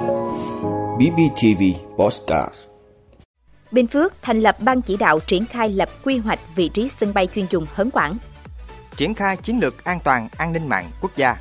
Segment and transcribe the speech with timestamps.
[0.00, 1.62] BBTV
[1.96, 2.54] Postcard
[3.70, 7.14] Bình Phước thành lập ban chỉ đạo triển khai lập quy hoạch vị trí sân
[7.14, 8.16] bay chuyên dùng Hớn Quảng.
[8.96, 11.36] Triển khai chiến lược an toàn an ninh mạng quốc gia.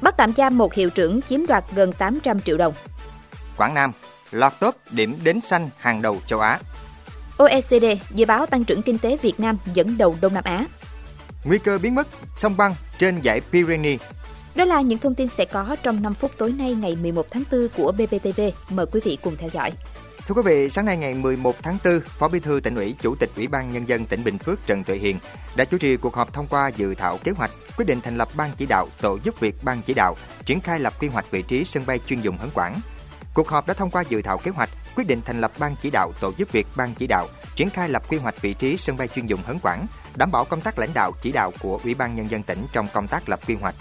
[0.00, 2.74] Bắt tạm giam một hiệu trưởng chiếm đoạt gần 800 triệu đồng.
[3.56, 3.92] Quảng Nam
[4.30, 6.58] lọt top điểm đến xanh hàng đầu châu Á.
[7.36, 10.64] OECD dự báo tăng trưởng kinh tế Việt Nam dẫn đầu Đông Nam Á.
[11.44, 14.00] Nguy cơ biến mất sông băng trên dãy Pyrenees.
[14.54, 17.42] Đó là những thông tin sẽ có trong 5 phút tối nay ngày 11 tháng
[17.52, 18.40] 4 của BBTV.
[18.68, 19.72] Mời quý vị cùng theo dõi.
[20.26, 23.14] Thưa quý vị, sáng nay ngày 11 tháng 4, Phó Bí thư tỉnh ủy, Chủ
[23.14, 25.18] tịch Ủy ban Nhân dân tỉnh Bình Phước Trần Tuệ Hiền
[25.56, 28.28] đã chủ trì cuộc họp thông qua dự thảo kế hoạch quyết định thành lập
[28.36, 31.42] ban chỉ đạo tổ giúp việc ban chỉ đạo triển khai lập quy hoạch vị
[31.42, 32.80] trí sân bay chuyên dùng Hấn Quảng.
[33.34, 35.90] Cuộc họp đã thông qua dự thảo kế hoạch quyết định thành lập ban chỉ
[35.90, 38.96] đạo tổ giúp việc ban chỉ đạo triển khai lập quy hoạch vị trí sân
[38.96, 41.94] bay chuyên dùng Hấn Quảng, đảm bảo công tác lãnh đạo chỉ đạo của Ủy
[41.94, 43.74] ban Nhân dân tỉnh trong công tác lập quy hoạch.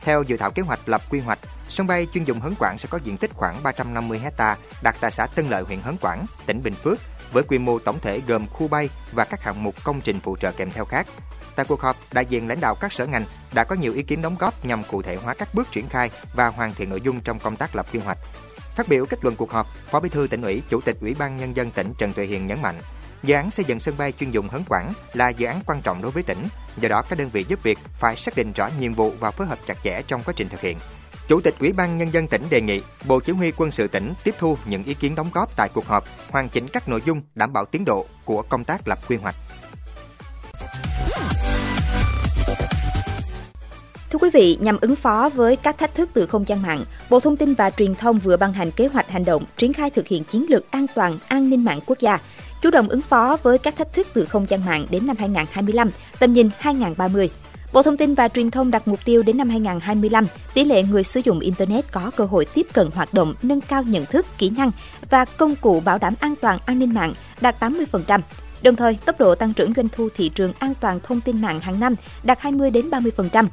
[0.00, 2.88] Theo dự thảo kế hoạch lập quy hoạch, sân bay chuyên dụng Hấn Quảng sẽ
[2.90, 6.62] có diện tích khoảng 350 hecta đặt tại xã Tân Lợi, huyện Hấn Quảng, tỉnh
[6.62, 6.98] Bình Phước,
[7.32, 10.36] với quy mô tổng thể gồm khu bay và các hạng mục công trình phụ
[10.36, 11.06] trợ kèm theo khác.
[11.56, 14.22] Tại cuộc họp, đại diện lãnh đạo các sở ngành đã có nhiều ý kiến
[14.22, 17.20] đóng góp nhằm cụ thể hóa các bước triển khai và hoàn thiện nội dung
[17.20, 18.18] trong công tác lập quy hoạch.
[18.76, 21.36] Phát biểu kết luận cuộc họp, Phó Bí thư tỉnh ủy, Chủ tịch Ủy ban
[21.36, 22.80] nhân dân tỉnh Trần Tuệ Hiền nhấn mạnh,
[23.22, 26.02] dự án xây dựng sân bay chuyên dụng Hấn Quảng là dự án quan trọng
[26.02, 28.94] đối với tỉnh, do đó các đơn vị giúp việc phải xác định rõ nhiệm
[28.94, 30.78] vụ và phối hợp chặt chẽ trong quá trình thực hiện.
[31.28, 34.12] Chủ tịch Ủy ban nhân dân tỉnh đề nghị Bộ Chỉ huy quân sự tỉnh
[34.24, 37.22] tiếp thu những ý kiến đóng góp tại cuộc họp, hoàn chỉnh các nội dung
[37.34, 39.34] đảm bảo tiến độ của công tác lập quy hoạch.
[44.10, 47.20] Thưa quý vị, nhằm ứng phó với các thách thức từ không gian mạng, Bộ
[47.20, 50.06] Thông tin và Truyền thông vừa ban hành kế hoạch hành động triển khai thực
[50.06, 52.18] hiện chiến lược an toàn an ninh mạng quốc gia,
[52.62, 55.90] chủ động ứng phó với các thách thức từ không gian mạng đến năm 2025,
[56.18, 57.30] tầm nhìn 2030.
[57.72, 61.04] Bộ Thông tin và Truyền thông đặt mục tiêu đến năm 2025, tỷ lệ người
[61.04, 64.50] sử dụng Internet có cơ hội tiếp cận hoạt động, nâng cao nhận thức, kỹ
[64.50, 64.70] năng
[65.10, 68.20] và công cụ bảo đảm an toàn an ninh mạng đạt 80%.
[68.62, 71.60] Đồng thời, tốc độ tăng trưởng doanh thu thị trường an toàn thông tin mạng
[71.60, 73.46] hàng năm đạt 20 đến 30%.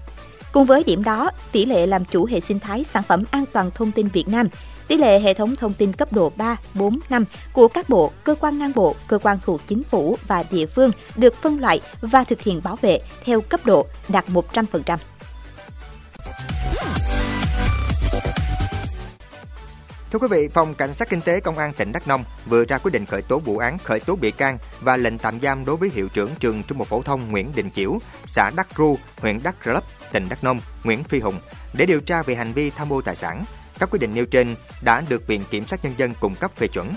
[0.52, 3.72] Cùng với điểm đó, tỷ lệ làm chủ hệ sinh thái sản phẩm an toàn
[3.76, 4.48] thông tin Việt Nam,
[4.88, 8.36] tỷ lệ hệ thống thông tin cấp độ 3, 4, 5 của các bộ, cơ
[8.36, 12.24] quan ngang bộ, cơ quan thuộc chính phủ và địa phương được phân loại và
[12.24, 14.98] thực hiện bảo vệ theo cấp độ đạt 100%.
[20.12, 22.78] Thưa quý vị, Phòng Cảnh sát Kinh tế Công an tỉnh Đắk Nông vừa ra
[22.78, 25.78] quyết định khởi tố vụ án khởi tố bị can và lệnh tạm giam đối
[25.78, 29.44] với hiệu trưởng trường trung học phổ thông Nguyễn Đình Chiểu, xã Đắk Ru, huyện
[29.44, 31.40] Đắk Rơ Lấp, tỉnh Đắk Nông, Nguyễn Phi Hùng
[31.74, 33.46] để điều tra về hành vi tham ô tài sản.
[33.80, 36.68] Các quyết định nêu trên đã được Viện Kiểm sát Nhân dân cung cấp phê
[36.68, 36.94] chuẩn.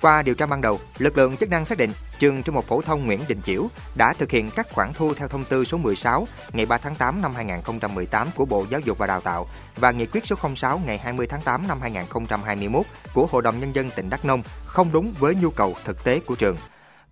[0.00, 2.80] Qua điều tra ban đầu, lực lượng chức năng xác định trường Trung học phổ
[2.80, 6.28] thông Nguyễn Đình Chiểu đã thực hiện các khoản thu theo thông tư số 16
[6.52, 10.06] ngày 3 tháng 8 năm 2018 của Bộ Giáo dục và Đào tạo và nghị
[10.06, 14.10] quyết số 06 ngày 20 tháng 8 năm 2021 của Hội đồng Nhân dân tỉnh
[14.10, 16.56] Đắk Nông không đúng với nhu cầu thực tế của trường.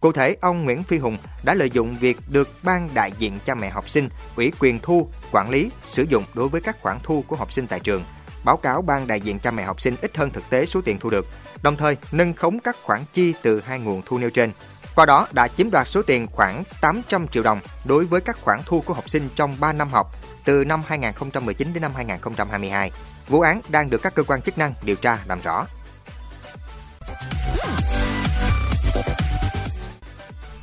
[0.01, 3.55] Cụ thể, ông Nguyễn Phi Hùng đã lợi dụng việc được ban đại diện cha
[3.55, 7.25] mẹ học sinh ủy quyền thu, quản lý, sử dụng đối với các khoản thu
[7.27, 8.05] của học sinh tại trường,
[8.45, 10.99] báo cáo ban đại diện cha mẹ học sinh ít hơn thực tế số tiền
[11.01, 11.27] thu được,
[11.63, 14.53] đồng thời nâng khống các khoản chi từ hai nguồn thu nêu trên.
[14.95, 18.61] Qua đó đã chiếm đoạt số tiền khoảng 800 triệu đồng đối với các khoản
[18.67, 22.91] thu của học sinh trong 3 năm học, từ năm 2019 đến năm 2022.
[23.29, 25.67] Vụ án đang được các cơ quan chức năng điều tra làm rõ.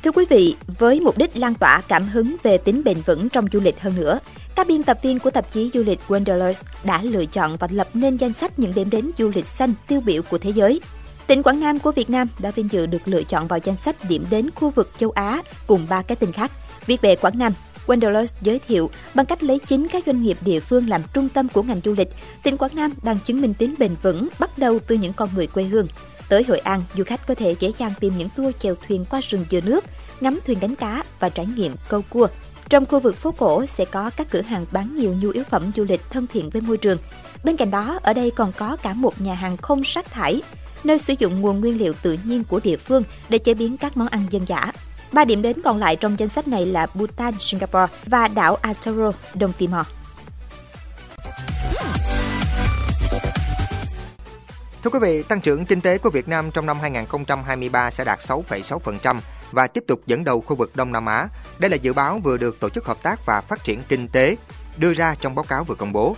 [0.04, 3.46] Thưa quý vị, với mục đích lan tỏa cảm hứng về tính bền vững trong
[3.52, 4.18] du lịch hơn nữa,
[4.54, 7.88] các biên tập viên của tạp chí du lịch Wanderlust đã lựa chọn và lập
[7.94, 10.80] nên danh sách những điểm đến du lịch xanh tiêu biểu của thế giới.
[11.26, 13.96] Tỉnh Quảng Nam của Việt Nam đã vinh dự được lựa chọn vào danh sách
[14.08, 16.52] điểm đến khu vực châu Á cùng ba cái tên khác.
[16.86, 17.52] Viết về Quảng Nam,
[17.86, 21.48] Wanderlust giới thiệu bằng cách lấy chính các doanh nghiệp địa phương làm trung tâm
[21.48, 22.08] của ngành du lịch,
[22.42, 25.46] tỉnh Quảng Nam đang chứng minh tính bền vững bắt đầu từ những con người
[25.46, 25.86] quê hương.
[26.28, 29.20] Tới Hội An, du khách có thể dễ dàng tìm những tour chèo thuyền qua
[29.20, 29.84] rừng dừa nước,
[30.20, 32.26] ngắm thuyền đánh cá và trải nghiệm câu cua.
[32.68, 35.70] Trong khu vực phố cổ sẽ có các cửa hàng bán nhiều nhu yếu phẩm
[35.76, 36.98] du lịch thân thiện với môi trường.
[37.44, 40.42] Bên cạnh đó, ở đây còn có cả một nhà hàng không rác thải,
[40.84, 43.96] nơi sử dụng nguồn nguyên liệu tự nhiên của địa phương để chế biến các
[43.96, 44.72] món ăn dân dã.
[45.12, 49.12] Ba điểm đến còn lại trong danh sách này là Bhutan, Singapore và đảo atoro
[49.34, 49.86] Đông Timor.
[54.84, 58.18] Thưa quý vị, tăng trưởng kinh tế của Việt Nam trong năm 2023 sẽ đạt
[58.18, 59.20] 6,6%
[59.52, 61.28] và tiếp tục dẫn đầu khu vực Đông Nam Á.
[61.58, 64.36] Đây là dự báo vừa được Tổ chức Hợp tác và Phát triển Kinh tế
[64.76, 66.16] đưa ra trong báo cáo vừa công bố.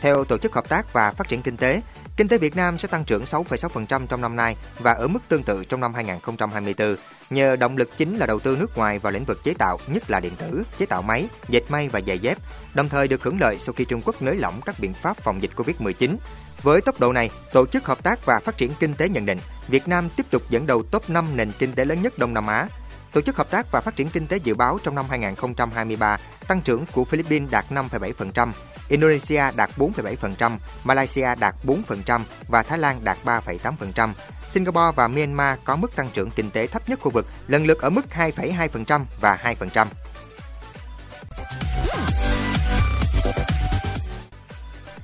[0.00, 1.82] Theo Tổ chức Hợp tác và Phát triển Kinh tế,
[2.16, 5.42] kinh tế Việt Nam sẽ tăng trưởng 6,6% trong năm nay và ở mức tương
[5.42, 6.96] tự trong năm 2024
[7.30, 10.10] nhờ động lực chính là đầu tư nước ngoài vào lĩnh vực chế tạo, nhất
[10.10, 12.38] là điện tử, chế tạo máy, dệt may và giày dép,
[12.74, 15.42] đồng thời được hưởng lợi sau khi Trung Quốc nới lỏng các biện pháp phòng
[15.42, 16.16] dịch Covid-19.
[16.62, 19.38] Với tốc độ này, Tổ chức Hợp tác và Phát triển Kinh tế nhận định
[19.68, 22.46] Việt Nam tiếp tục dẫn đầu top 5 nền kinh tế lớn nhất Đông Nam
[22.46, 22.66] Á.
[23.12, 26.18] Tổ chức Hợp tác và Phát triển Kinh tế dự báo trong năm 2023,
[26.48, 28.52] tăng trưởng của Philippines đạt 5,7%,
[28.88, 34.12] Indonesia đạt 4,7%, Malaysia đạt 4% và Thái Lan đạt 3,8%.
[34.46, 37.80] Singapore và Myanmar có mức tăng trưởng kinh tế thấp nhất khu vực, lần lượt
[37.80, 39.86] ở mức 2,2% và 2%.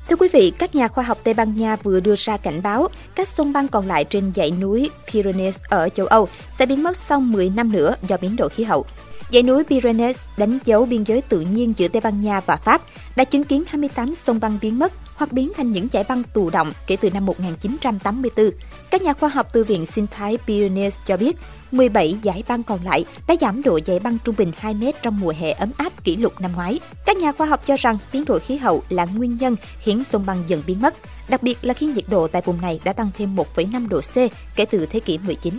[0.08, 2.88] Thưa quý vị, các nhà khoa học Tây Ban Nha vừa đưa ra cảnh báo
[3.14, 6.28] các sông băng còn lại trên dãy núi Pyrenees ở châu Âu
[6.58, 8.86] sẽ biến mất sau 10 năm nữa do biến đổi khí hậu.
[9.32, 12.82] Dãy núi Pyrenees đánh dấu biên giới tự nhiên giữa Tây Ban Nha và Pháp,
[13.16, 16.50] đã chứng kiến 28 sông băng biến mất hoặc biến thành những dải băng tù
[16.50, 18.50] động kể từ năm 1984.
[18.90, 21.36] Các nhà khoa học từ Viện Sinh thái Pyrenees cho biết,
[21.72, 25.20] 17 dải băng còn lại đã giảm độ dải băng trung bình 2 mét trong
[25.20, 26.80] mùa hè ấm áp kỷ lục năm ngoái.
[27.06, 30.26] Các nhà khoa học cho rằng biến đổi khí hậu là nguyên nhân khiến sông
[30.26, 30.94] băng dần biến mất,
[31.28, 34.14] đặc biệt là khi nhiệt độ tại vùng này đã tăng thêm 1,5 độ C
[34.56, 35.58] kể từ thế kỷ 19.